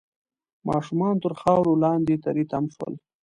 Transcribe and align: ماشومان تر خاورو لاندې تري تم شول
ماشومان 0.69 1.15
تر 1.23 1.33
خاورو 1.41 1.73
لاندې 1.83 2.15
تري 2.23 2.43
تم 2.51 2.63
شول 2.75 2.93